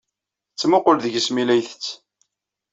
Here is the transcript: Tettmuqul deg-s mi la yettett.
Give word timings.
Tettmuqul 0.51 0.97
deg-s 1.03 1.27
mi 1.31 1.43
la 1.47 1.55
yettett. 1.57 1.87